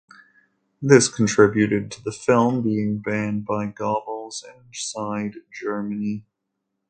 This 0.81 1.07
contributed 1.09 1.91
to 1.91 2.03
the 2.03 2.11
film 2.11 2.63
being 2.63 2.97
banned 2.97 3.45
by 3.45 3.67
Goebbels 3.67 4.43
inside 4.65 5.35
Germany. 5.53 6.25